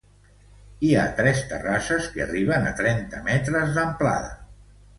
Hi 0.87 0.89
ha 0.95 1.03
tres 1.19 1.41
terrasses 1.51 2.09
que 2.15 2.25
arriben 2.27 2.67
a 2.73 2.73
trenta 2.81 3.23
metres 3.31 3.73
d'amplada. 3.79 4.37